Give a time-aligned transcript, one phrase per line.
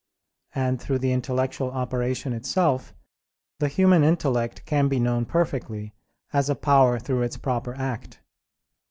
[0.55, 2.95] And through the intellectual operation itself,
[3.59, 5.93] the human intellect can be known perfectly,
[6.33, 8.19] as a power through its proper act.